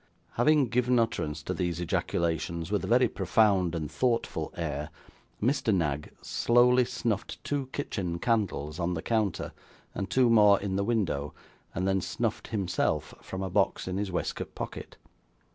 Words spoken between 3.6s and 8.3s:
and thoughtful air, Mr. Knag slowly snuffed two kitchen